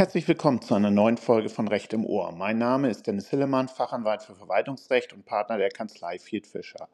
[0.00, 2.32] Herzlich willkommen zu einer neuen Folge von Recht im Ohr.
[2.32, 6.88] Mein Name ist Dennis Hillemann, Fachanwalt für Verwaltungsrecht und Partner der Kanzlei Field Fischer.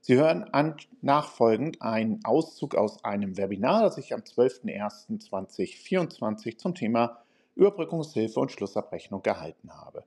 [0.00, 7.22] Sie hören an, nachfolgend einen Auszug aus einem Webinar, das ich am 12.01.2024 zum Thema
[7.54, 10.02] Überbrückungshilfe und Schlussabrechnung gehalten habe.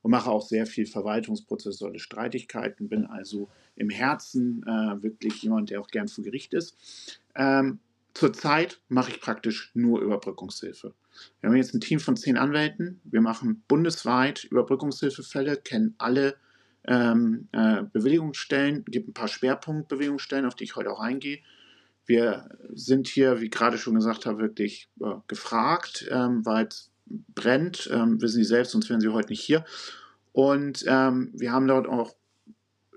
[0.03, 5.81] und mache auch sehr viel verwaltungsprozessuale Streitigkeiten, bin also im Herzen äh, wirklich jemand, der
[5.81, 7.21] auch gern vor Gericht ist.
[7.35, 7.81] Ähm,
[8.21, 10.93] Zurzeit mache ich praktisch nur Überbrückungshilfe.
[11.41, 13.01] Wir haben jetzt ein Team von zehn Anwälten.
[13.05, 16.37] Wir machen bundesweit Überbrückungshilfefälle, kennen alle
[16.85, 21.39] ähm, äh, Bewilligungsstellen, gibt ein paar Schwerpunktbewilligungsstellen, auf die ich heute auch eingehe.
[22.05, 27.89] Wir sind hier, wie gerade schon gesagt habe, wirklich äh, gefragt, ähm, weil es brennt.
[27.91, 29.65] Ähm, wissen Sie selbst, sonst wären Sie heute nicht hier.
[30.33, 32.15] Und ähm, wir haben dort auch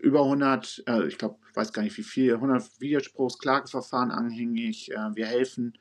[0.01, 4.91] über 100, äh, ich glaube, weiß gar nicht wie viel, 100 Widerspruchsklageverfahren anhängig.
[4.91, 5.77] Äh, wir helfen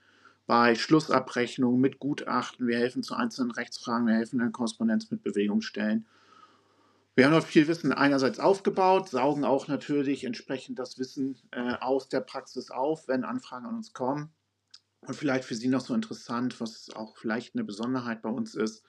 [0.46, 6.06] bei Schlussabrechnungen mit Gutachten, wir helfen zu einzelnen Rechtsfragen, wir helfen in Korrespondenz mit Bewegungsstellen.
[7.14, 12.08] Wir haben dort viel Wissen einerseits aufgebaut, saugen auch natürlich entsprechend das Wissen äh, aus
[12.08, 14.30] der Praxis auf, wenn Anfragen an uns kommen.
[15.02, 18.84] Und vielleicht für Sie noch so interessant, was auch vielleicht eine Besonderheit bei uns ist,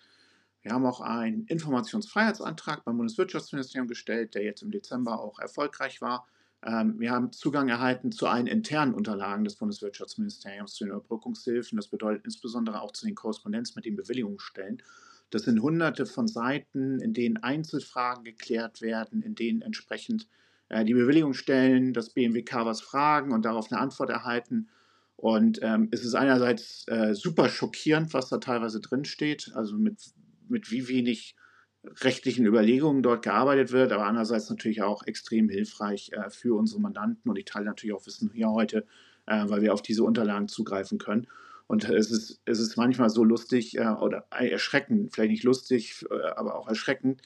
[0.63, 6.25] wir haben auch einen Informationsfreiheitsantrag beim Bundeswirtschaftsministerium gestellt, der jetzt im Dezember auch erfolgreich war.
[6.65, 11.75] Ähm, wir haben Zugang erhalten zu allen internen Unterlagen des Bundeswirtschaftsministeriums zu den Überbrückungshilfen.
[11.75, 14.81] Das bedeutet insbesondere auch zu den Korrespondenz mit den Bewilligungsstellen.
[15.29, 20.27] Das sind hunderte von Seiten, in denen Einzelfragen geklärt werden, in denen entsprechend
[20.69, 24.69] äh, die Bewilligungsstellen das BMWK was fragen und darauf eine Antwort erhalten.
[25.15, 30.13] Und ähm, es ist einerseits äh, super schockierend, was da teilweise drinsteht, also mit
[30.49, 31.35] mit wie wenig
[31.83, 37.29] rechtlichen Überlegungen dort gearbeitet wird, aber andererseits natürlich auch extrem hilfreich äh, für unsere Mandanten
[37.29, 38.85] und ich teile natürlich auch Wissen hier heute,
[39.25, 41.27] äh, weil wir auf diese Unterlagen zugreifen können.
[41.67, 46.31] Und es ist, es ist manchmal so lustig äh, oder erschreckend, vielleicht nicht lustig, äh,
[46.35, 47.21] aber auch erschreckend,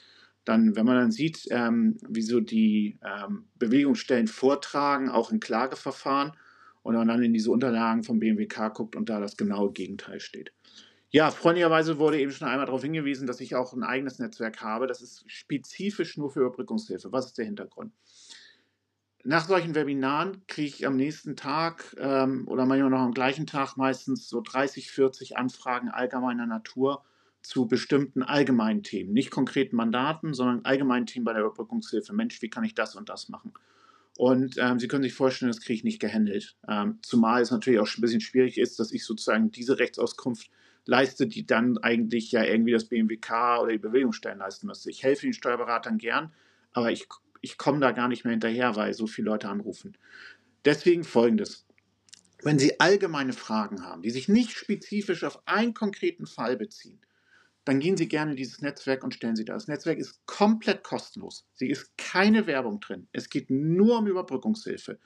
[0.46, 6.32] dann, wenn man dann sieht, ähm, wie so die ähm, Bewegungsstellen vortragen, auch in Klageverfahren,
[6.88, 10.54] und man dann in diese Unterlagen vom BMWK guckt und da das genaue Gegenteil steht.
[11.10, 14.88] Ja, freundlicherweise wurde eben schon einmal darauf hingewiesen, dass ich auch ein eigenes Netzwerk habe.
[14.88, 17.12] Das ist spezifisch nur für Überbrückungshilfe.
[17.12, 17.94] Was ist der Hintergrund?
[19.24, 23.78] Nach solchen Webinaren kriege ich am nächsten Tag ähm, oder manchmal noch am gleichen Tag
[23.78, 27.04] meistens so 30, 40 Anfragen allgemeiner Natur
[27.42, 29.14] zu bestimmten allgemeinen Themen.
[29.14, 32.14] Nicht konkreten Mandaten, sondern allgemeinen Themen bei der Überbrückungshilfe.
[32.14, 33.54] Mensch, wie kann ich das und das machen?
[34.18, 36.58] Und ähm, Sie können sich vorstellen, das kriege ich nicht gehandelt.
[36.68, 40.50] Ähm, zumal es natürlich auch ein bisschen schwierig ist, dass ich sozusagen diese Rechtsauskunft
[40.88, 44.90] leiste, die dann eigentlich ja irgendwie das BMWK oder die Bewegungsstellen leisten müsste.
[44.90, 46.34] Ich helfe den Steuerberatern gern,
[46.74, 47.08] aber ich,
[47.42, 49.98] ich komme da gar nicht mehr hinterher, weil so viele Leute anrufen.
[50.66, 51.66] Deswegen folgendes.
[52.44, 57.02] Wenn Sie allgemeine Fragen haben, die sich nicht spezifisch auf einen konkreten Fall beziehen,
[57.66, 59.64] dann gehen Sie gerne in dieses Netzwerk und stellen Sie das.
[59.64, 61.46] Das Netzwerk ist komplett kostenlos.
[61.54, 63.08] Sie ist keine Werbung drin.
[63.12, 65.00] Es geht nur um Überbrückungshilfe.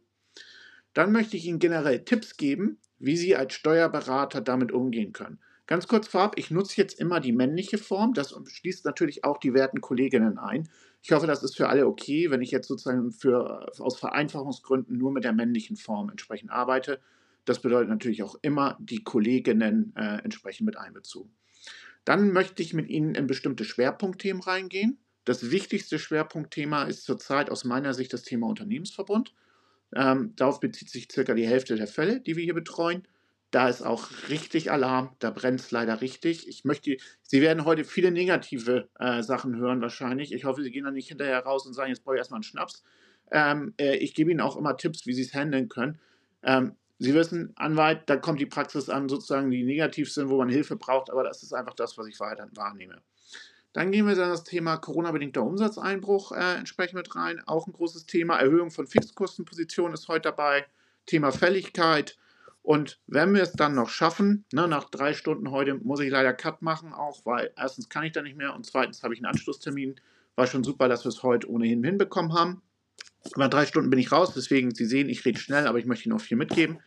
[0.93, 5.39] Dann möchte ich Ihnen generell Tipps geben, wie Sie als Steuerberater damit umgehen können.
[5.65, 8.13] Ganz kurz vorab, ich nutze jetzt immer die männliche Form.
[8.13, 10.67] Das schließt natürlich auch die werten Kolleginnen ein.
[11.01, 15.11] Ich hoffe, das ist für alle okay, wenn ich jetzt sozusagen für, aus Vereinfachungsgründen nur
[15.11, 16.99] mit der männlichen Form entsprechend arbeite.
[17.45, 21.31] Das bedeutet natürlich auch immer die Kolleginnen äh, entsprechend mit einbezogen.
[22.05, 24.99] Dann möchte ich mit Ihnen in bestimmte Schwerpunktthemen reingehen.
[25.25, 29.33] Das wichtigste Schwerpunktthema ist zurzeit aus meiner Sicht das Thema Unternehmensverbund.
[29.95, 33.07] Ähm, darauf bezieht sich circa die Hälfte der Fälle, die wir hier betreuen.
[33.51, 36.47] Da ist auch richtig Alarm, da brennt es leider richtig.
[36.47, 40.33] Ich möchte, Sie werden heute viele negative äh, Sachen hören wahrscheinlich.
[40.33, 42.43] Ich hoffe, Sie gehen da nicht hinterher raus und sagen, jetzt brauche ich erstmal einen
[42.43, 42.83] Schnaps.
[43.31, 45.99] Ähm, äh, ich gebe Ihnen auch immer Tipps, wie Sie es handeln können.
[46.43, 50.49] Ähm, Sie wissen, Anwalt, da kommt die Praxis an, sozusagen, die negativ sind, wo man
[50.49, 53.01] Hilfe braucht, aber das ist einfach das, was ich weiter wahrnehme.
[53.73, 57.41] Dann gehen wir dann das Thema Corona-bedingter Umsatzeinbruch äh, entsprechend mit rein.
[57.45, 58.37] Auch ein großes Thema.
[58.37, 60.65] Erhöhung von Fixkostenpositionen ist heute dabei.
[61.05, 62.17] Thema Fälligkeit.
[62.61, 66.33] Und wenn wir es dann noch schaffen, ne, nach drei Stunden heute muss ich leider
[66.33, 69.31] Cut machen, auch weil erstens kann ich da nicht mehr und zweitens habe ich einen
[69.31, 69.95] Anschlusstermin.
[70.35, 72.61] War schon super, dass wir es heute ohnehin hinbekommen haben.
[73.33, 76.05] Aber drei Stunden bin ich raus, deswegen, Sie sehen, ich rede schnell, aber ich möchte
[76.05, 76.79] Ihnen noch viel mitgeben.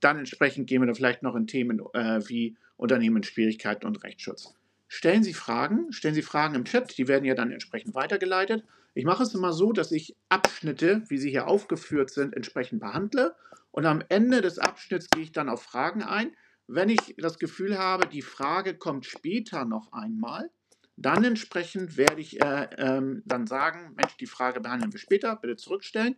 [0.00, 4.54] Dann entsprechend gehen wir dann vielleicht noch in Themen äh, wie Unternehmensschwierigkeiten und Rechtsschutz.
[4.88, 8.64] Stellen Sie Fragen, stellen Sie Fragen im Chat, die werden ja dann entsprechend weitergeleitet.
[8.94, 13.34] Ich mache es immer so, dass ich Abschnitte, wie sie hier aufgeführt sind, entsprechend behandle
[13.76, 16.34] und am Ende des Abschnitts gehe ich dann auf Fragen ein.
[16.66, 20.50] Wenn ich das Gefühl habe, die Frage kommt später noch einmal,
[20.96, 25.56] dann entsprechend werde ich äh, ähm, dann sagen, Mensch, die Frage behandeln wir später, bitte
[25.56, 26.16] zurückstellen.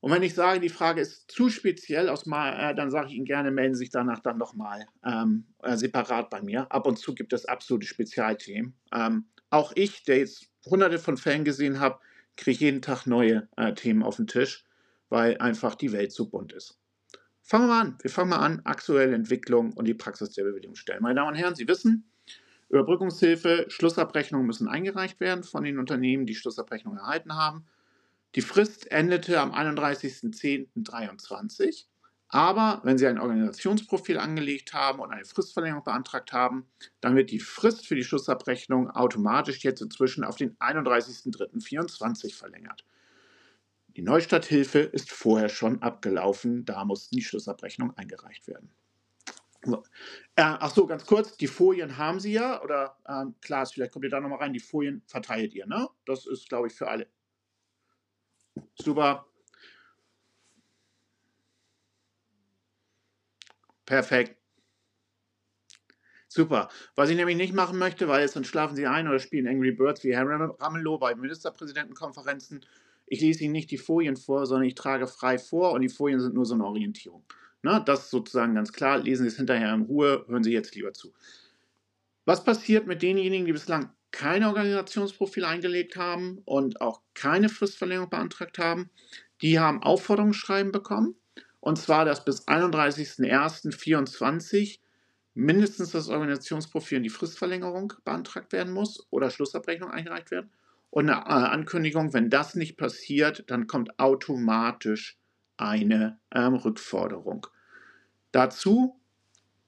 [0.00, 3.14] Und wenn ich sage, die Frage ist zu speziell, aus mal, äh, dann sage ich
[3.14, 6.70] Ihnen gerne, melden Sie sich danach dann nochmal ähm, äh, separat bei mir.
[6.70, 8.74] Ab und zu gibt es absolute Spezialthemen.
[8.92, 11.98] Ähm, auch ich, der jetzt hunderte von Fällen gesehen habe,
[12.36, 14.67] kriege jeden Tag neue äh, Themen auf den Tisch
[15.08, 16.78] weil einfach die Welt so bunt ist.
[17.42, 17.98] Fangen wir mal an.
[18.02, 21.02] Wir fangen mal an, aktuelle Entwicklung und die Praxis der Bewilligungsstellen.
[21.02, 22.10] Meine Damen und Herren, Sie wissen,
[22.68, 27.64] Überbrückungshilfe, Schlussabrechnungen müssen eingereicht werden von den Unternehmen, die Schlussabrechnung erhalten haben.
[28.34, 31.86] Die Frist endete am 31.10.23.
[32.30, 36.66] Aber wenn Sie ein Organisationsprofil angelegt haben und eine Fristverlängerung beantragt haben,
[37.00, 42.84] dann wird die Frist für die Schlussabrechnung automatisch jetzt inzwischen auf den 31.03.24 verlängert.
[43.98, 48.70] Die Neustarthilfe ist vorher schon abgelaufen, da muss die Schlussabrechnung eingereicht werden.
[49.64, 49.82] So.
[50.36, 54.04] Äh, ach so, ganz kurz, die Folien haben Sie ja, oder ähm, Klaas, vielleicht kommt
[54.04, 55.88] ihr da nochmal rein, die Folien verteilt ihr, ne?
[56.06, 57.08] Das ist, glaube ich, für alle.
[58.76, 59.26] Super.
[63.84, 64.36] Perfekt.
[66.28, 66.68] Super.
[66.94, 69.72] Was ich nämlich nicht machen möchte, weil jetzt dann schlafen Sie ein oder spielen Angry
[69.72, 72.64] Birds wie Herr Ramelow bei Ministerpräsidentenkonferenzen.
[73.10, 76.20] Ich lese Ihnen nicht die Folien vor, sondern ich trage frei vor und die Folien
[76.20, 77.24] sind nur so eine Orientierung.
[77.62, 78.98] Na, das ist sozusagen ganz klar.
[78.98, 81.12] Lesen Sie es hinterher in Ruhe, hören Sie jetzt lieber zu.
[82.24, 88.58] Was passiert mit denjenigen, die bislang kein Organisationsprofil eingelegt haben und auch keine Fristverlängerung beantragt
[88.58, 88.90] haben?
[89.42, 91.16] Die haben Aufforderungsschreiben bekommen.
[91.60, 94.78] Und zwar, dass bis 31.01.2024
[95.34, 100.50] mindestens das Organisationsprofil und die Fristverlängerung beantragt werden muss oder Schlussabrechnung eingereicht werden.
[100.90, 105.18] Und eine äh, Ankündigung, wenn das nicht passiert, dann kommt automatisch
[105.56, 107.46] eine ähm, Rückforderung.
[108.32, 108.98] Dazu,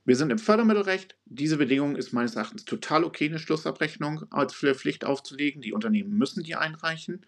[0.04, 1.16] wir sind im Fördermittelrecht.
[1.26, 5.62] Diese Bedingung ist meines Erachtens total okay, eine Schlussabrechnung als Pflicht aufzulegen.
[5.62, 7.26] Die Unternehmen müssen die einreichen.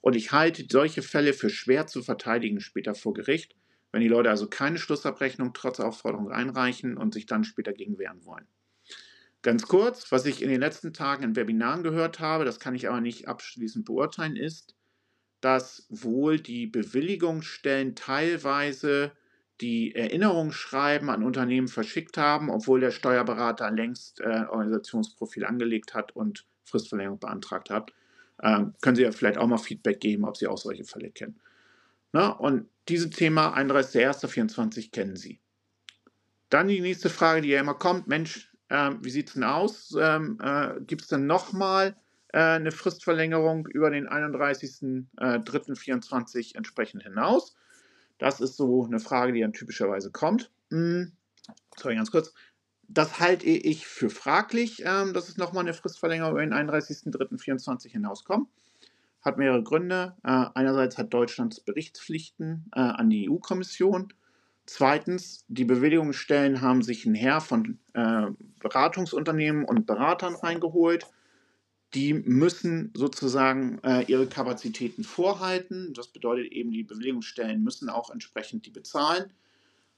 [0.00, 3.54] Und ich halte solche Fälle für schwer zu verteidigen später vor Gericht,
[3.92, 8.24] wenn die Leute also keine Schlussabrechnung trotz Aufforderung einreichen und sich dann später gegen wehren
[8.24, 8.46] wollen.
[9.42, 12.88] Ganz kurz, was ich in den letzten Tagen in Webinaren gehört habe, das kann ich
[12.88, 14.74] aber nicht abschließend beurteilen, ist,
[15.40, 19.12] dass wohl die Bewilligungsstellen teilweise
[19.60, 26.46] die Erinnerungsschreiben an Unternehmen verschickt haben, obwohl der Steuerberater längst äh, Organisationsprofil angelegt hat und
[26.64, 27.92] Fristverlängerung beantragt hat.
[28.42, 31.40] Ähm, können Sie ja vielleicht auch mal Feedback geben, ob Sie auch solche Fälle kennen.
[32.12, 35.40] Na, und dieses Thema 31.01.24 kennen Sie.
[36.48, 39.94] Dann die nächste Frage, die ja immer kommt: Mensch, äh, wie sieht es denn aus?
[39.98, 41.96] Ähm, äh, Gibt es denn nochmal
[42.32, 47.54] äh, eine Fristverlängerung über den 31.03.24 entsprechend hinaus?
[48.18, 50.50] Das ist so eine Frage, die dann typischerweise kommt.
[50.70, 51.12] Hm,
[51.76, 52.34] sorry, ganz kurz.
[52.88, 58.48] Das halte ich für fraglich, ähm, dass es nochmal eine Fristverlängerung über den 31.03.24 hinauskommt.
[59.20, 60.16] Hat mehrere Gründe.
[60.24, 64.12] Äh, einerseits hat Deutschland Berichtspflichten äh, an die EU-Kommission.
[64.64, 68.26] Zweitens, die Bewilligungsstellen haben sich ein Heer von äh,
[68.58, 71.06] Beratungsunternehmen und Beratern reingeholt.
[71.94, 75.94] Die müssen sozusagen äh, ihre Kapazitäten vorhalten.
[75.94, 79.32] Das bedeutet eben, die Bewilligungsstellen müssen auch entsprechend die bezahlen.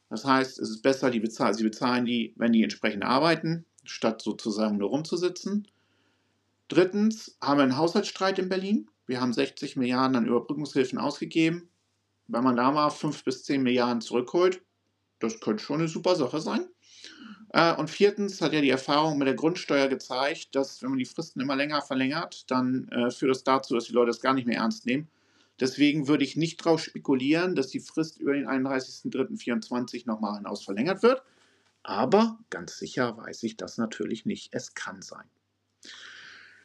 [0.09, 4.23] Das heißt, es ist besser, die bezahlen, sie bezahlen die, wenn die entsprechend arbeiten, statt
[4.23, 5.69] sozusagen nur rumzusitzen.
[6.69, 8.89] Drittens haben wir einen Haushaltsstreit in Berlin.
[9.07, 11.69] Wir haben 60 Milliarden an Überbrückungshilfen ausgegeben.
[12.29, 14.63] Wenn man da mal 5 bis 10 Milliarden zurückholt,
[15.19, 16.70] das könnte schon eine super Sache sein.
[17.51, 21.05] Äh, und viertens hat ja die Erfahrung mit der Grundsteuer gezeigt, dass wenn man die
[21.05, 24.47] Fristen immer länger verlängert, dann äh, führt das dazu, dass die Leute es gar nicht
[24.47, 25.09] mehr ernst nehmen
[25.61, 31.03] Deswegen würde ich nicht darauf spekulieren, dass die Frist über den 31.03.24 nochmal hinaus verlängert
[31.03, 31.23] wird.
[31.83, 34.55] Aber ganz sicher weiß ich das natürlich nicht.
[34.55, 35.29] Es kann sein.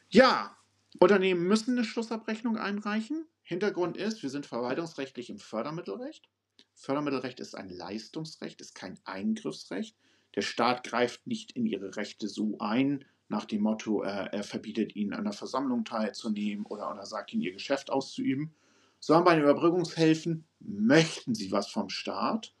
[0.08, 0.56] Ja,
[0.98, 3.26] Unternehmen müssen eine Schlussabrechnung einreichen.
[3.42, 6.28] Hintergrund ist, wir sind verwaltungsrechtlich im Fördermittelrecht.
[6.74, 9.94] Fördermittelrecht ist ein Leistungsrecht, ist kein Eingriffsrecht.
[10.36, 14.94] Der Staat greift nicht in ihre Rechte so ein, nach dem Motto, er, er verbietet
[14.94, 18.54] ihnen an der Versammlung teilzunehmen oder, oder sagt ihnen ihr Geschäft auszuüben,
[19.00, 22.54] sondern bei den Überbrückungshilfen möchten sie was vom Staat.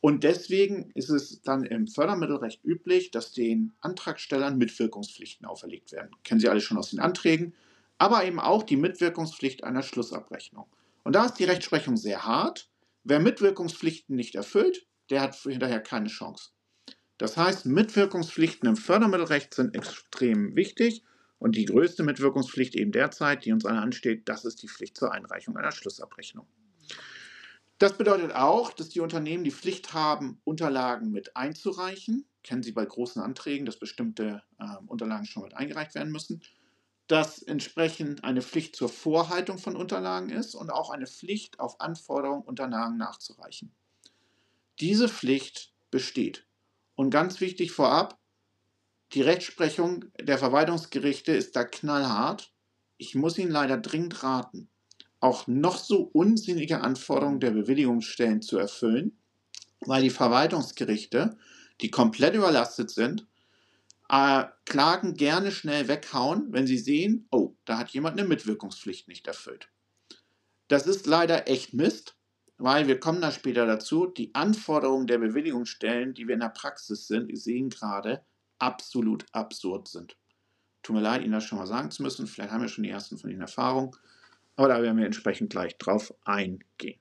[0.00, 6.10] Und deswegen ist es dann im Fördermittelrecht üblich, dass den Antragstellern Mitwirkungspflichten auferlegt werden.
[6.22, 7.54] Kennen Sie alle schon aus den Anträgen,
[7.98, 10.66] aber eben auch die Mitwirkungspflicht einer Schlussabrechnung.
[11.02, 12.68] Und da ist die Rechtsprechung sehr hart.
[13.04, 16.50] Wer Mitwirkungspflichten nicht erfüllt, der hat hinterher keine Chance.
[17.18, 21.02] Das heißt, Mitwirkungspflichten im Fördermittelrecht sind extrem wichtig
[21.38, 25.12] und die größte Mitwirkungspflicht eben derzeit, die uns alle ansteht, das ist die Pflicht zur
[25.12, 26.46] Einreichung einer Schlussabrechnung.
[27.78, 32.26] Das bedeutet auch, dass die Unternehmen die Pflicht haben, Unterlagen mit einzureichen.
[32.42, 36.42] Kennen Sie bei großen Anträgen, dass bestimmte äh, Unterlagen schon mit eingereicht werden müssen.
[37.06, 42.42] Dass entsprechend eine Pflicht zur Vorhaltung von Unterlagen ist und auch eine Pflicht, auf Anforderung
[42.42, 43.72] Unterlagen nachzureichen.
[44.80, 46.45] Diese Pflicht besteht.
[46.96, 48.18] Und ganz wichtig vorab,
[49.12, 52.52] die Rechtsprechung der Verwaltungsgerichte ist da knallhart.
[52.96, 54.68] Ich muss Ihnen leider dringend raten,
[55.20, 59.16] auch noch so unsinnige Anforderungen der Bewilligungsstellen zu erfüllen,
[59.80, 61.36] weil die Verwaltungsgerichte,
[61.80, 63.26] die komplett überlastet sind,
[64.08, 69.26] äh, Klagen gerne schnell weghauen, wenn sie sehen, oh, da hat jemand eine Mitwirkungspflicht nicht
[69.26, 69.68] erfüllt.
[70.68, 72.15] Das ist leider echt Mist,
[72.58, 77.06] weil wir kommen da später dazu, die Anforderungen der Bewilligungsstellen, die wir in der Praxis
[77.06, 78.24] sind, sehen gerade,
[78.58, 80.16] absolut absurd sind.
[80.82, 82.26] Tut mir leid, Ihnen das schon mal sagen zu müssen.
[82.26, 83.96] Vielleicht haben wir schon die ersten von Ihnen Erfahrung.
[84.54, 86.98] Aber da werden wir entsprechend gleich drauf eingehen.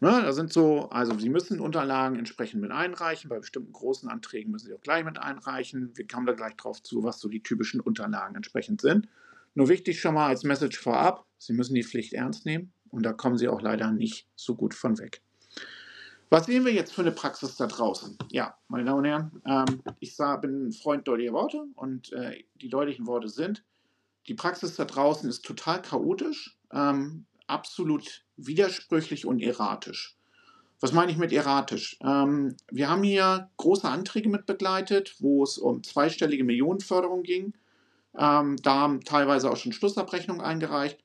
[0.00, 3.30] Na, da sind so, also Sie müssen Unterlagen entsprechend mit einreichen.
[3.30, 5.96] Bei bestimmten großen Anträgen müssen Sie auch gleich mit einreichen.
[5.96, 9.08] Wir kommen da gleich drauf zu, was so die typischen Unterlagen entsprechend sind.
[9.54, 13.12] Nur wichtig schon mal als Message vorab, Sie müssen die Pflicht ernst nehmen und da
[13.12, 15.22] kommen Sie auch leider nicht so gut von weg.
[16.28, 18.16] Was sehen wir jetzt für eine Praxis da draußen?
[18.30, 22.44] Ja, meine Damen und Herren, ähm, ich sah, bin ein Freund deutlicher Worte und äh,
[22.54, 23.64] die deutlichen Worte sind,
[24.28, 30.16] die Praxis da draußen ist total chaotisch, ähm, absolut widersprüchlich und erratisch.
[30.80, 31.98] Was meine ich mit erratisch?
[32.00, 37.54] Ähm, wir haben hier große Anträge mit begleitet, wo es um zweistellige Millionenförderung ging.
[38.16, 40.98] Ähm, da haben teilweise auch schon Schlussabrechnungen eingereicht.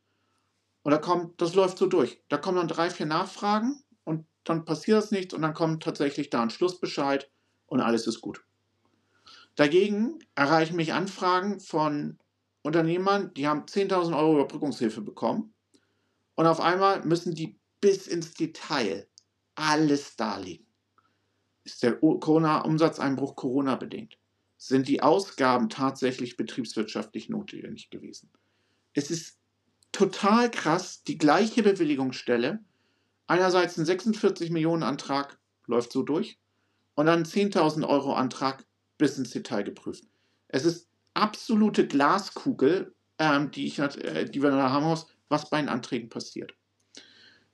[0.86, 2.22] Und da kommt, das läuft so durch.
[2.30, 6.30] Da kommen dann drei, vier Nachfragen und dann passiert das nichts und dann kommt tatsächlich
[6.30, 7.28] da ein Schlussbescheid
[7.66, 8.46] und alles ist gut.
[9.56, 12.20] Dagegen erreichen mich Anfragen von
[12.62, 15.56] Unternehmern, die haben 10.000 Euro Überbrückungshilfe bekommen
[16.36, 19.08] und auf einmal müssen die bis ins Detail
[19.56, 20.68] alles darlegen.
[21.64, 24.20] Ist der Corona-Umsatzeinbruch Corona-bedingt?
[24.58, 28.30] Sind die Ausgaben tatsächlich betriebswirtschaftlich notwendig gewesen?
[28.94, 29.40] Es ist
[29.96, 32.60] total krass, die gleiche Bewilligungsstelle,
[33.28, 36.38] einerseits ein 46 Millionen Antrag läuft so durch
[36.96, 38.66] und dann ein 10.000 Euro Antrag
[38.98, 40.04] bis ins Detail geprüft.
[40.50, 45.60] Es ist absolute Glaskugel, ähm, die, ich, äh, die wir da haben muss, was bei
[45.60, 46.54] den Anträgen passiert.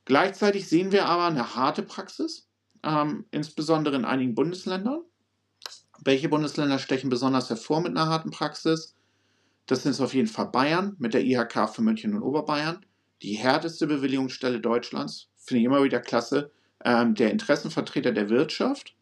[0.05, 2.47] Gleichzeitig sehen wir aber eine harte Praxis,
[2.81, 5.03] ähm, insbesondere in einigen Bundesländern.
[6.03, 8.95] Welche Bundesländer stechen besonders hervor mit einer harten Praxis?
[9.71, 12.85] Das sind auf jeden Fall Bayern mit der IHK für München und Oberbayern.
[13.21, 16.51] Die härteste Bewilligungsstelle Deutschlands, finde ich immer wieder klasse.
[16.83, 18.97] Ähm, der Interessenvertreter der Wirtschaft,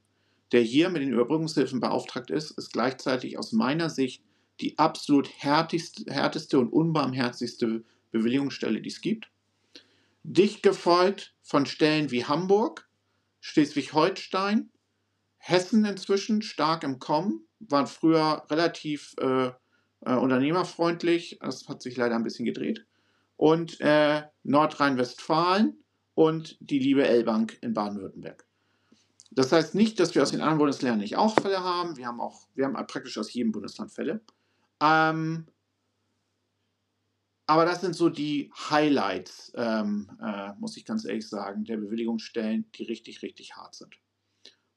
[0.52, 4.22] der hier mit den Überbrückungshilfen beauftragt ist, ist gleichzeitig aus meiner Sicht
[4.62, 9.32] die absolut härteste, und unbarmherzigste Bewilligungsstelle, die es gibt.
[10.22, 12.88] Dicht gefolgt von Stellen wie Hamburg,
[13.40, 14.70] Schleswig-Holstein,
[15.40, 19.50] Hessen inzwischen stark im Kommen, waren früher relativ äh,
[20.02, 22.86] äh, unternehmerfreundlich, das hat sich leider ein bisschen gedreht.
[23.38, 25.78] Und äh, Nordrhein-Westfalen
[26.14, 28.46] und die liebe L-Bank in Baden-Württemberg.
[29.32, 31.98] Das heißt nicht, dass wir aus den anderen Bundesländern nicht auch Fälle haben.
[31.98, 34.22] Wir haben auch, wir haben praktisch aus jedem Bundesland Fälle.
[34.82, 35.46] Ähm,
[37.46, 42.70] aber das sind so die Highlights, ähm, äh, muss ich ganz ehrlich sagen, der Bewilligungsstellen,
[42.76, 43.96] die richtig, richtig hart sind.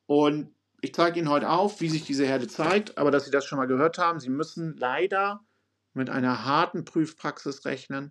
[0.06, 3.46] Und ich zeige Ihnen heute auf, wie sich diese Herde zeigt, aber dass Sie das
[3.46, 5.40] schon mal gehört haben, Sie müssen leider
[5.94, 8.10] mit einer harten Prüfpraxis rechnen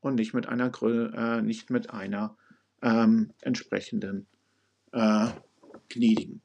[0.00, 2.36] und nicht mit einer, äh, nicht mit einer
[2.80, 4.28] ähm, entsprechenden
[4.92, 5.28] äh,
[5.88, 6.42] gnädigen.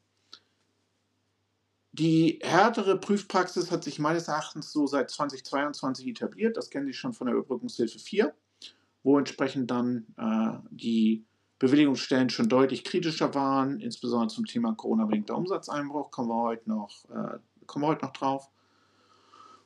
[1.92, 6.58] Die härtere Prüfpraxis hat sich meines Erachtens so seit 2022 etabliert.
[6.58, 8.34] Das kennen Sie schon von der Überbrückungshilfe 4,
[9.04, 11.24] wo entsprechend dann äh, die
[11.60, 17.39] Bewilligungsstellen schon deutlich kritischer waren, insbesondere zum Thema Corona-bedingter Umsatzeinbruch, kommen wir heute noch, äh,
[17.65, 18.50] kommen wir heute noch drauf.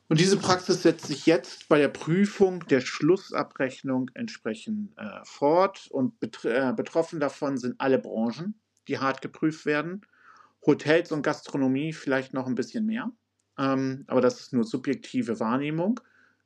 [0.08, 6.20] Und diese Praxis setzt sich jetzt bei der Prüfung der Schlussabrechnung entsprechend äh, fort und
[6.20, 8.56] bet äh, betroffen davon sind alle Branchen,
[8.88, 10.02] die hart geprüft werden.
[10.66, 13.10] Hotels und Gastronomie vielleicht noch ein bisschen mehr,
[13.58, 16.00] ähm, aber das ist nur subjektive Wahrnehmung.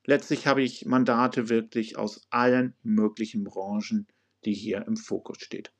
[0.05, 4.05] Letztlich habe ich Mandate wirklich aus allen möglichen Branchen
[4.45, 5.71] die hier im Fokus steht.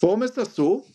[0.00, 0.86] Warum ist das so?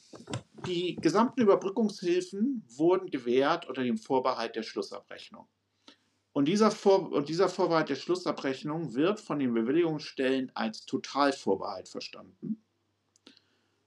[0.66, 5.48] Die gesamten Überbrückungshilfen wurden gewährt unter dem Vorbehalt der Schlussabrechnung.
[6.34, 12.64] Und dieser, Vor und dieser Vorbehalt der Schlussabrechnung wird von den Bewilligungsstellen als Totalvorbehalt verstanden.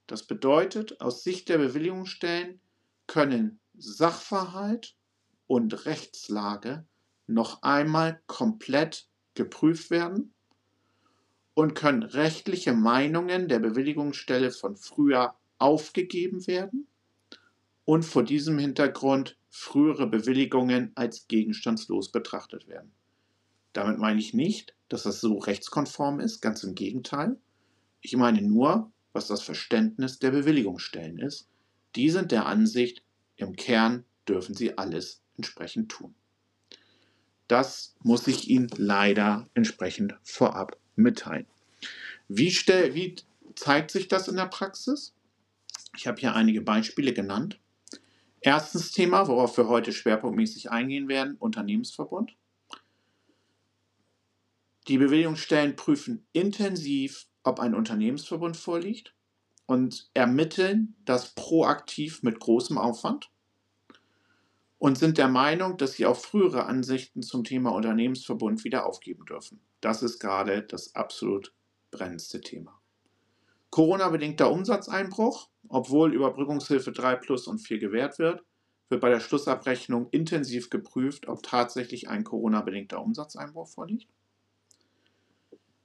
[0.06, 2.60] Das bedeutet, aus Sicht der Bewilligungsstellen
[3.06, 4.96] können Sachverhalt
[5.46, 6.86] und Rechtslage
[7.26, 10.34] noch einmal komplett geprüft werden
[11.58, 16.86] und können rechtliche Meinungen der Bewilligungsstelle von früher aufgegeben werden
[17.84, 22.92] und vor diesem Hintergrund frühere Bewilligungen als gegenstandslos betrachtet werden.
[23.72, 27.36] Damit meine ich nicht, dass das so rechtskonform ist, ganz im Gegenteil.
[28.02, 31.48] Ich meine nur, was das Verständnis der Bewilligungsstellen ist.
[31.96, 33.02] Die sind der Ansicht,
[33.34, 36.14] im Kern dürfen sie alles entsprechend tun.
[37.48, 41.46] Das muss ich Ihnen leider entsprechend vorab mitteilen.
[42.28, 43.16] Wie, stell, wie
[43.54, 45.14] zeigt sich das in der Praxis?
[45.96, 47.58] Ich habe hier einige Beispiele genannt.
[48.40, 52.36] Erstens Thema, worauf wir heute schwerpunktmäßig eingehen werden, Unternehmensverbund.
[54.86, 59.14] Die Bewilligungsstellen prüfen intensiv, ob ein Unternehmensverbund vorliegt
[59.66, 63.30] und ermitteln das proaktiv mit großem Aufwand
[64.78, 69.60] und sind der Meinung, dass sie auch frühere Ansichten zum Thema Unternehmensverbund wieder aufgeben dürfen.
[69.80, 71.52] Das ist gerade das absolut
[71.90, 72.80] brennendste Thema.
[73.70, 78.44] Corona-bedingter Umsatzeinbruch, obwohl Überbrückungshilfe 3 plus und 4 gewährt wird,
[78.88, 84.08] wird bei der Schlussabrechnung intensiv geprüft, ob tatsächlich ein Corona-bedingter Umsatzeinbruch vorliegt.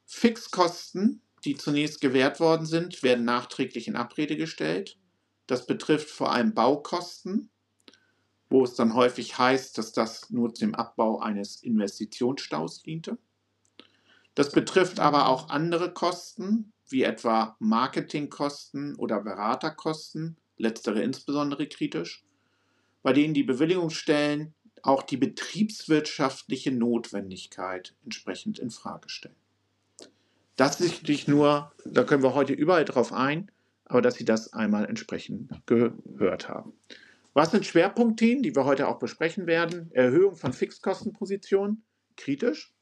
[0.06, 4.98] Fixkosten die zunächst gewährt worden sind, werden nachträglich in Abrede gestellt.
[5.48, 7.50] Das betrifft vor allem Baukosten,
[8.54, 13.18] wo es dann häufig heißt, dass das nur zum Abbau eines Investitionsstaus diente.
[14.36, 22.24] Das betrifft aber auch andere Kosten, wie etwa Marketingkosten oder Beraterkosten, letztere insbesondere kritisch,
[23.02, 29.36] bei denen die Bewilligungsstellen auch die betriebswirtschaftliche Notwendigkeit entsprechend in Frage stellen.
[30.58, 33.50] Das ist nicht nur, da können wir heute überall drauf ein,
[33.86, 36.74] aber dass Sie das einmal entsprechend gehört haben.
[37.36, 39.90] Was sind Schwerpunktthemen, die wir heute auch besprechen werden?
[39.92, 41.84] Erhöhung von Fixkostenpositionen,
[42.16, 42.76] kritisch.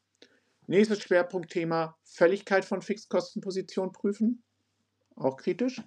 [0.67, 4.43] Nächstes Schwerpunktthema, Fälligkeit von Fixkostenpositionen prüfen,
[5.15, 5.81] auch kritisch.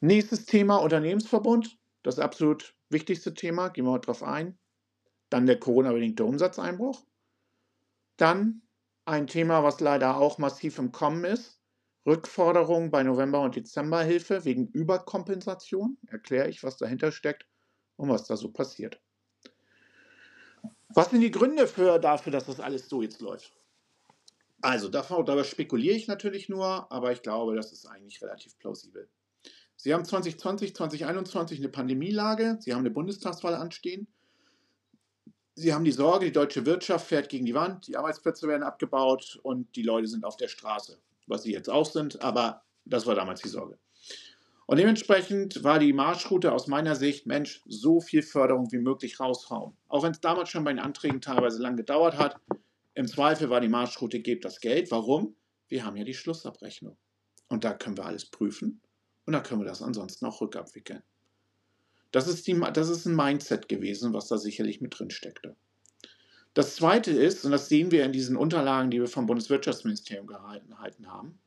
[0.00, 4.56] Nächstes Thema, Unternehmensverbund, das absolut wichtigste Thema, gehen wir heute drauf ein.
[5.28, 7.04] Dann der Corona-bedingte Umsatzeinbruch.
[8.16, 8.62] Dann
[9.04, 11.60] ein Thema, was leider auch massiv im Kommen ist.
[12.06, 15.98] Rückforderungen bei November- und Dezemberhilfe wegen Überkompensation.
[16.06, 17.46] Erkläre ich, was dahinter steckt
[17.96, 19.00] und was da so passiert.
[20.88, 23.52] Was sind die Gründe für, dafür, dass das alles so jetzt läuft?
[24.62, 29.08] Also, davon, darüber spekuliere ich natürlich nur, aber ich glaube, das ist eigentlich relativ plausibel.
[29.76, 34.06] Sie haben 2020, 2021 eine Pandemielage, Sie haben eine Bundestagswahl anstehen
[35.56, 39.38] Sie haben die Sorge, die deutsche Wirtschaft fährt gegen die Wand, die Arbeitsplätze werden abgebaut
[39.42, 43.14] und die Leute sind auf der Straße, was sie jetzt auch sind, aber das war
[43.14, 43.78] damals die Sorge.
[44.66, 49.76] Und dementsprechend war die Marschroute aus meiner Sicht, Mensch, so viel Förderung wie möglich raushauen.
[49.88, 52.40] Auch wenn es damals schon bei den Anträgen teilweise lang gedauert hat,
[52.94, 54.90] im Zweifel war die Marschroute, gebt das Geld.
[54.90, 55.34] Warum?
[55.68, 56.96] Wir haben ja die Schlussabrechnung.
[57.48, 58.80] Und da können wir alles prüfen
[59.26, 61.02] und da können wir das ansonsten auch rückabwickeln.
[62.10, 65.56] Das ist, die, das ist ein Mindset gewesen, was da sicherlich mit drin steckte.
[66.54, 71.08] Das zweite ist, und das sehen wir in diesen Unterlagen, die wir vom Bundeswirtschaftsministerium gehalten
[71.10, 71.38] haben,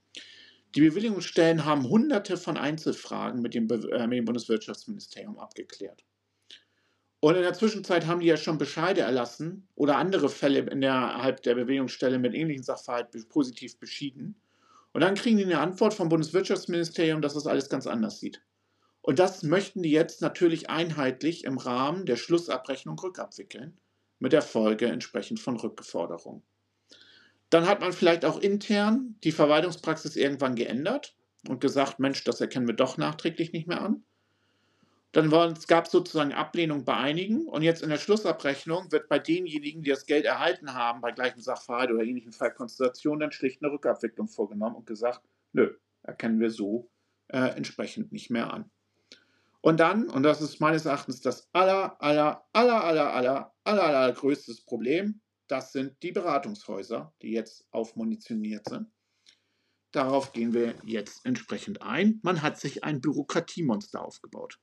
[0.77, 6.05] die Bewilligungsstellen haben hunderte von Einzelfragen mit dem, äh, mit dem Bundeswirtschaftsministerium abgeklärt.
[7.19, 11.55] Und in der Zwischenzeit haben die ja schon Bescheide erlassen oder andere Fälle innerhalb der
[11.55, 14.39] Bewilligungsstelle mit ähnlichen Sachverhalten positiv beschieden.
[14.93, 18.43] Und dann kriegen die eine Antwort vom Bundeswirtschaftsministerium, dass das alles ganz anders sieht.
[19.01, 23.79] Und das möchten die jetzt natürlich einheitlich im Rahmen der Schlussabrechnung rückabwickeln,
[24.19, 26.43] mit der Folge entsprechend von Rückforderungen.
[27.49, 31.15] Dann hat man vielleicht auch intern die Verwaltungspraxis irgendwann geändert
[31.47, 34.03] und gesagt, Mensch, das erkennen wir doch nachträglich nicht mehr an.
[35.13, 35.31] Dann
[35.67, 39.89] gab es sozusagen Ablehnung bei einigen und jetzt in der Schlussabrechnung wird bei denjenigen, die
[39.89, 44.75] das Geld erhalten haben, bei gleichem Sachverhalt oder ähnlichen Fallkonstellationen, dann schlicht eine Rückabwicklung vorgenommen
[44.75, 45.21] und gesagt,
[45.53, 46.91] nö, erkennen wir so
[47.29, 48.69] äh, entsprechend nicht mehr an.
[49.61, 54.13] Und dann, und das ist meines Erachtens das aller, aller, aller, aller, aller, aller, aller
[54.13, 58.87] größtes Problem, das sind die Beratungshäuser, die jetzt aufmunitioniert sind.
[59.91, 62.19] Darauf gehen wir jetzt entsprechend ein.
[62.21, 64.59] Man hat sich ein Bürokratiemonster aufgebaut.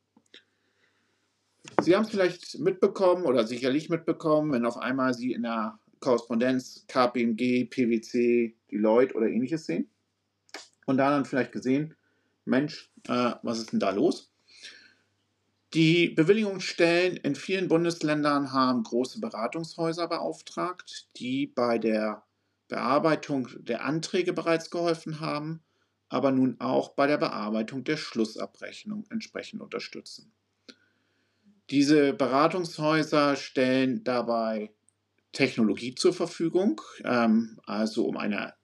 [1.80, 6.84] Sie haben es vielleicht mitbekommen oder sicherlich mitbekommen, wenn auf einmal Sie in der Korrespondenz
[6.88, 9.90] KPMG, PwC, Deloitte oder ähnliches sehen.
[10.86, 11.94] Und da dann vielleicht gesehen,
[12.44, 14.33] Mensch, äh, was ist denn da los?
[15.74, 22.22] Die Bewilligungsstellen in vielen Bundesländern haben große Beratungshäuser beauftragt, die bei der
[22.68, 25.64] Bearbeitung der Anträge bereits geholfen haben,
[26.08, 30.32] aber nun auch bei der Bearbeitung der Schlussabrechnung entsprechend unterstützen.
[31.70, 34.70] Diese Beratungshäuser stellen dabei
[35.32, 38.54] Technologie zur Verfügung, ähm, also um eine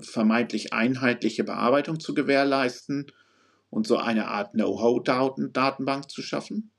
[0.00, 3.06] vermeintlich einheitliche Bearbeitung zu gewährleisten
[3.76, 6.70] und so eine Art Know-how-Datenbank zu schaffen.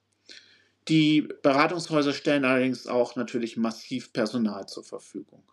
[0.88, 5.44] Die Beratungshäuser stellen allerdings auch natürlich massiv Personal zur Verfügung.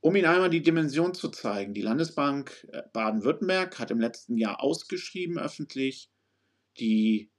[0.00, 4.60] Um Ihnen einmal die Dimension zu zeigen, die Landesbank äh, Baden-Württemberg hat im letzten Jahr
[4.60, 6.10] ausgeschrieben öffentlich
[6.80, 7.30] die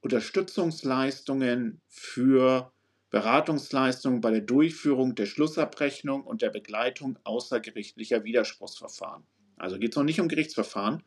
[0.00, 2.70] Unterstützungsleistungen für
[3.10, 9.24] Beratungsleistungen bei der Durchführung der Schlussabrechnung und der Begleitung außergerichtlicher Widerspruchsverfahren.
[9.56, 11.02] Also geht es noch nicht um Gerichtsverfahren,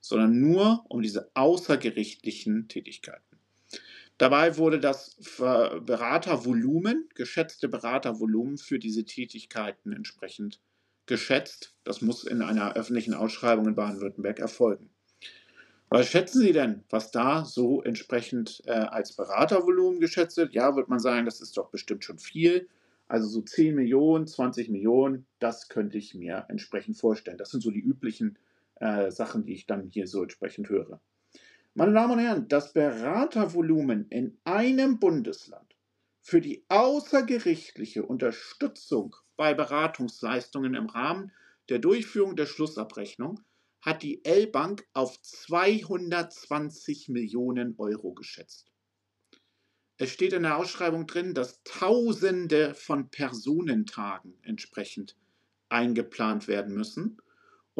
[0.00, 3.22] sondern nur um diese außergerichtlichen Tätigkeiten.
[4.18, 10.60] Dabei wurde das Beratervolumen, geschätzte Beratervolumen für diese Tätigkeiten entsprechend
[11.06, 11.74] geschätzt.
[11.84, 14.90] Das muss in einer öffentlichen Ausschreibung in Baden-Württemberg erfolgen.
[15.88, 20.54] Was schätzen Sie denn, was da so entsprechend äh, als Beratervolumen geschätzt wird?
[20.54, 22.68] Ja, wird man sagen, das ist doch bestimmt schon viel.
[23.08, 27.38] Also so 10 Millionen, 20 Millionen, das könnte ich mir entsprechend vorstellen.
[27.38, 28.38] Das sind so die üblichen
[28.80, 31.00] äh, Sachen, die ich dann hier so entsprechend höre.
[31.74, 35.76] Meine Damen und Herren, das Beratervolumen in einem Bundesland
[36.20, 41.32] für die außergerichtliche Unterstützung bei Beratungsleistungen im Rahmen
[41.68, 43.40] der Durchführung der Schlussabrechnung
[43.80, 48.72] hat die L-Bank auf 220 Millionen Euro geschätzt.
[49.96, 55.16] Es steht in der Ausschreibung drin, dass Tausende von Personentagen entsprechend
[55.68, 57.18] eingeplant werden müssen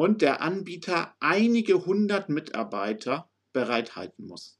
[0.01, 4.57] und der Anbieter einige hundert Mitarbeiter bereithalten muss.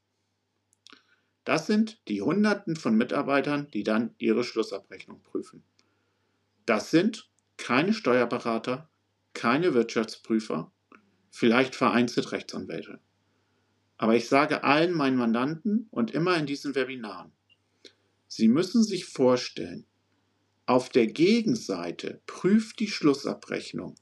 [1.42, 5.64] Das sind die Hunderten von Mitarbeitern, die dann ihre Schlussabrechnung prüfen.
[6.64, 8.88] Das sind keine Steuerberater,
[9.32, 10.70] keine Wirtschaftsprüfer,
[11.32, 13.00] vielleicht vereinzelt Rechtsanwälte.
[13.96, 17.32] Aber ich sage allen meinen Mandanten und immer in diesen Webinaren,
[18.28, 19.86] Sie müssen sich vorstellen,
[20.66, 23.96] auf der Gegenseite prüft die Schlussabrechnung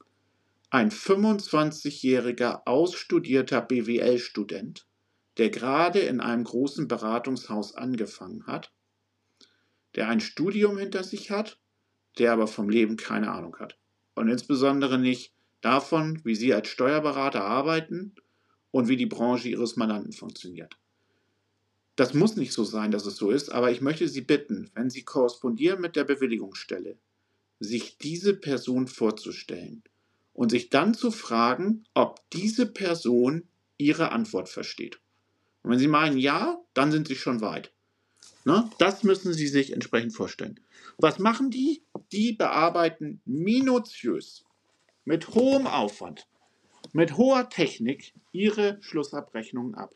[0.71, 4.87] ein 25-jähriger ausstudierter BWL-Student,
[5.37, 8.71] der gerade in einem großen Beratungshaus angefangen hat,
[9.95, 11.59] der ein Studium hinter sich hat,
[12.17, 13.77] der aber vom Leben keine Ahnung hat.
[14.15, 18.15] Und insbesondere nicht davon, wie Sie als Steuerberater arbeiten
[18.71, 20.77] und wie die Branche Ihres Mandanten funktioniert.
[21.97, 24.89] Das muss nicht so sein, dass es so ist, aber ich möchte Sie bitten, wenn
[24.89, 26.97] Sie korrespondieren mit der Bewilligungsstelle,
[27.59, 29.83] sich diese Person vorzustellen
[30.33, 34.99] und sich dann zu fragen, ob diese Person Ihre Antwort versteht.
[35.63, 37.71] Und wenn Sie meinen ja, dann sind Sie schon weit.
[38.45, 38.69] Ne?
[38.79, 40.59] Das müssen Sie sich entsprechend vorstellen.
[40.97, 41.83] Was machen die?
[42.11, 44.43] Die bearbeiten minutiös,
[45.05, 46.27] mit hohem Aufwand,
[46.93, 49.93] mit hoher Technik ihre Schlussabrechnungen ab.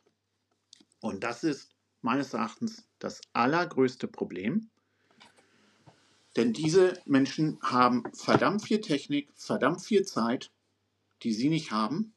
[0.99, 1.71] Und das ist
[2.01, 4.69] meines Erachtens das allergrößte Problem.
[6.35, 10.51] Denn diese Menschen haben verdammt viel Technik, verdammt viel Zeit,
[11.23, 12.13] die sie nicht haben.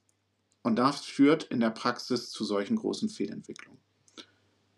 [0.62, 3.80] Und das führt in der Praxis zu solchen großen Fehlentwicklungen.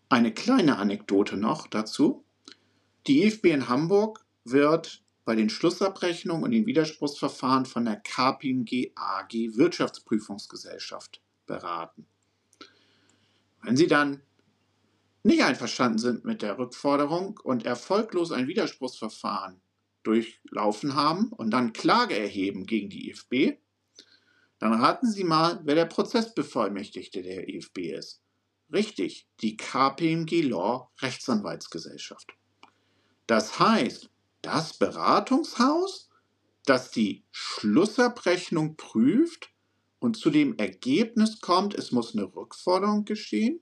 [0.08, 2.24] Eine kleine Anekdote noch dazu.
[3.06, 9.32] Die IFB in Hamburg wird bei den Schlussabrechnungen und den Widerspruchsverfahren von der KPMG AG
[9.56, 12.06] Wirtschaftsprüfungsgesellschaft beraten.
[13.62, 14.22] Wenn Sie dann
[15.22, 19.60] nicht einverstanden sind mit der Rückforderung und erfolglos ein Widerspruchsverfahren
[20.02, 23.58] durchlaufen haben und dann Klage erheben gegen die IFB,
[24.58, 28.22] dann raten Sie mal, wer der Prozessbevollmächtigte der IFB ist.
[28.72, 32.32] Richtig, die KPMG Law Rechtsanwaltsgesellschaft.
[33.26, 34.10] Das heißt,
[34.42, 36.10] das Beratungshaus,
[36.66, 39.50] das die Schlussabrechnung prüft
[39.98, 43.60] und zu dem Ergebnis kommt, es muss eine Rückforderung geschehen,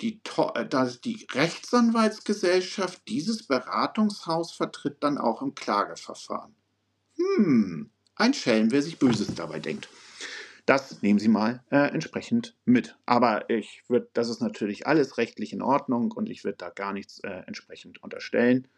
[0.00, 0.20] die,
[0.54, 6.54] äh, die Rechtsanwaltsgesellschaft dieses Beratungshaus vertritt dann auch im Klageverfahren.
[7.16, 9.88] Hm, ein Schelm, wer sich Böses dabei denkt.
[10.66, 12.98] Das nehmen Sie mal äh, entsprechend mit.
[13.06, 16.92] Aber ich würde, das ist natürlich alles rechtlich in Ordnung und ich würde da gar
[16.92, 18.68] nichts äh, entsprechend unterstellen.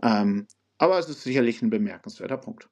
[0.00, 0.46] Ähm,
[0.78, 2.68] aber es ist sicherlich ein bemerkenswerter Punkt.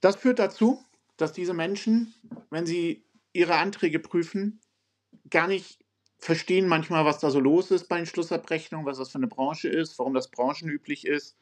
[0.00, 0.84] Das führt dazu,
[1.16, 2.14] dass diese Menschen,
[2.50, 4.60] wenn sie ihre Anträge prüfen,
[5.30, 5.84] gar nicht
[6.18, 9.68] verstehen manchmal, was da so los ist bei den Schlussabrechnungen, was das für eine Branche
[9.68, 11.36] ist, warum das branchenüblich ist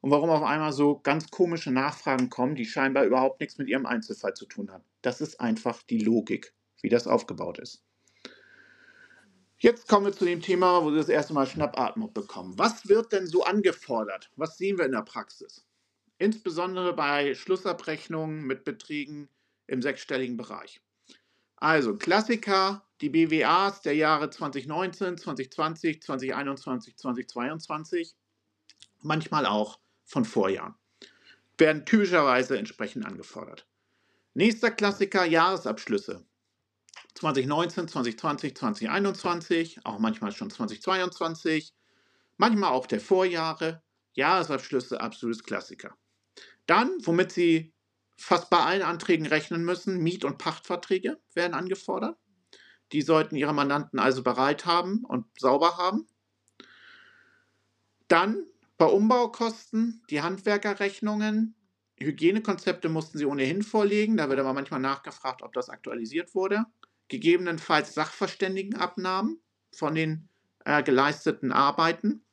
[0.00, 3.86] und warum auf einmal so ganz komische Nachfragen kommen, die scheinbar überhaupt nichts mit ihrem
[3.86, 4.84] Einzelfall zu tun haben.
[5.02, 7.84] Das ist einfach die Logik, wie das aufgebaut ist.
[9.60, 12.56] Jetzt kommen wir zu dem Thema, wo Sie das erste Mal Schnappatmung bekommen.
[12.56, 14.30] Was wird denn so angefordert?
[14.36, 15.66] Was sehen wir in der Praxis?
[16.18, 19.28] Insbesondere bei Schlussabrechnungen mit Beträgen
[19.66, 20.80] im sechsstelligen Bereich.
[21.56, 28.16] Also Klassiker, die BWAs der Jahre 2019, 2020, 2021, 2022,
[29.00, 30.74] manchmal auch von Vorjahren,
[31.58, 33.66] werden typischerweise entsprechend angefordert.
[34.34, 36.24] Nächster Klassiker, Jahresabschlüsse.
[37.14, 41.74] 2019, 2020, 2021, auch manchmal schon 2022,
[42.36, 43.82] manchmal auch der Vorjahre,
[44.14, 45.96] Jahresabschlüsse, absolutes Klassiker.
[46.66, 47.74] Dann, womit Sie
[48.16, 52.16] fast bei allen Anträgen rechnen müssen, Miet- und Pachtverträge werden angefordert.
[52.92, 56.06] Die sollten Ihre Mandanten also bereit haben und sauber haben.
[58.08, 58.44] Dann
[58.78, 61.54] bei Umbaukosten die Handwerkerrechnungen.
[61.98, 64.16] Hygienekonzepte mussten Sie ohnehin vorlegen.
[64.16, 66.64] Da wird aber manchmal nachgefragt, ob das aktualisiert wurde
[67.08, 69.40] gegebenenfalls Sachverständigenabnahmen
[69.72, 70.28] von den
[70.64, 72.24] äh, geleisteten Arbeiten,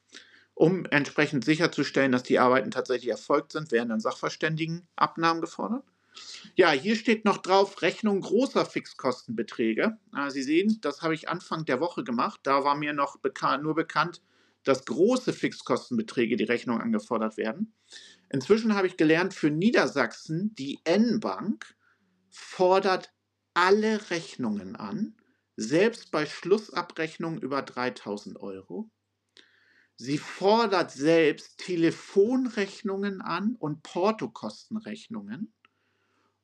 [0.53, 5.83] um entsprechend sicherzustellen, dass die Arbeiten tatsächlich erfolgt sind, werden dann Sachverständigenabnahmen gefordert.
[6.55, 9.97] Ja, hier steht noch drauf Rechnung großer Fixkostenbeträge.
[10.11, 12.39] Ah, Sie sehen, das habe ich Anfang der Woche gemacht.
[12.43, 14.21] Da war mir noch bekannt, nur bekannt,
[14.63, 17.73] dass große Fixkostenbeträge die Rechnung angefordert werden.
[18.29, 21.75] Inzwischen habe ich gelernt, für Niedersachsen, die N-Bank
[22.29, 23.13] fordert
[23.53, 25.15] alle Rechnungen an,
[25.57, 28.89] selbst bei Schlussabrechnungen über 3000 Euro.
[29.97, 35.54] Sie fordert selbst Telefonrechnungen an und Portokostenrechnungen.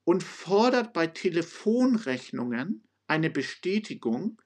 [0.04, 4.42] Und fordert bei Telefonrechnungen eine Bestätigung,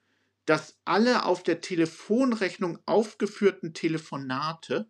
[0.46, 4.90] dass alle auf der Telefonrechnung aufgeführten Telefonate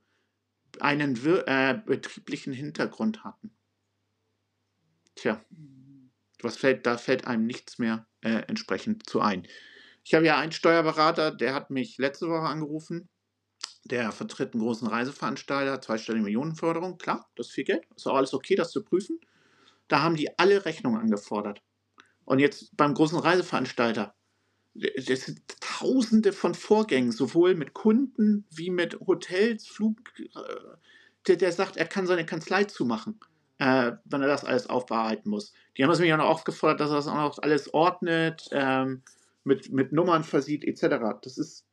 [0.81, 3.55] einen äh, betrieblichen Hintergrund hatten.
[5.15, 5.43] Tja,
[6.41, 9.47] was fällt, da fällt einem nichts mehr äh, entsprechend zu ein.
[10.03, 13.09] Ich habe ja einen Steuerberater, der hat mich letzte Woche angerufen.
[13.85, 16.97] Der vertritt einen großen Reiseveranstalter, zweistellige Millionenförderung.
[16.97, 17.85] Klar, das ist viel Geld.
[17.95, 19.19] Ist auch alles okay, das zu prüfen.
[19.87, 21.61] Da haben die alle Rechnungen angefordert.
[22.25, 24.15] Und jetzt beim großen Reiseveranstalter,
[24.73, 29.97] das sind tausende von Vorgängen, sowohl mit Kunden wie mit Hotels, Flug.
[30.19, 30.27] Äh,
[31.27, 33.19] der, der sagt, er kann seine Kanzlei zumachen,
[33.57, 35.53] äh, wenn er das alles aufbereiten muss.
[35.77, 39.03] Die haben es mir ja noch aufgefordert, dass er das auch noch alles ordnet, ähm,
[39.43, 41.19] mit, mit Nummern versieht, etc.
[41.21, 41.65] Das ist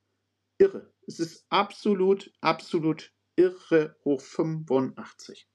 [0.58, 0.92] irre.
[1.06, 5.48] Es ist absolut, absolut irre hoch 85.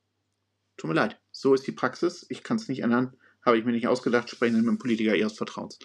[0.78, 2.26] Tut mir leid, so ist die Praxis.
[2.30, 3.18] Ich kann es nicht ändern.
[3.44, 4.30] Habe ich mir nicht ausgedacht.
[4.30, 5.80] Sprechen Sie mit dem Politiker Ihres Vertrauens.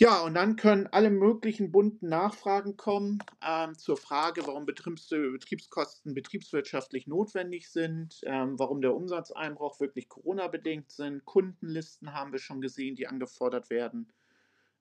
[0.00, 7.06] Ja, und dann können alle möglichen bunten Nachfragen kommen ähm, zur Frage, warum Betriebskosten betriebswirtschaftlich
[7.06, 11.26] notwendig sind, ähm, warum der Umsatzeinbruch wirklich Corona-bedingt sind.
[11.26, 14.10] Kundenlisten haben wir schon gesehen, die angefordert werden.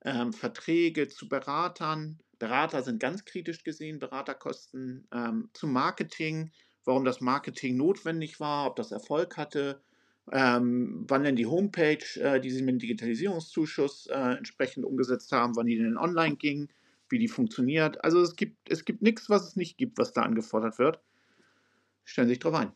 [0.06, 2.20] Ähm, Verträge zu Beratern.
[2.38, 6.52] Berater sind ganz kritisch gesehen, Beraterkosten ähm, zum Marketing
[6.90, 9.80] warum das Marketing notwendig war, ob das Erfolg hatte,
[10.32, 15.56] ähm, wann denn die Homepage, äh, die sie mit dem Digitalisierungszuschuss äh, entsprechend umgesetzt haben,
[15.56, 16.68] wann die denn online ging,
[17.08, 18.04] wie die funktioniert.
[18.04, 21.00] Also es gibt, es gibt nichts, was es nicht gibt, was da angefordert wird.
[22.06, 22.72] Stellen Sie sich drauf ein.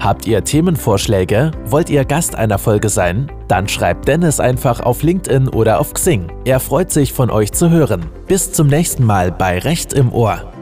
[0.00, 1.52] Habt ihr Themenvorschläge?
[1.64, 3.32] Wollt ihr Gast einer Folge sein?
[3.48, 6.30] Dann schreibt Dennis einfach auf LinkedIn oder auf Xing.
[6.44, 8.10] Er freut sich von euch zu hören.
[8.26, 10.52] Bis zum nächsten Mal bei Recht im Ohr.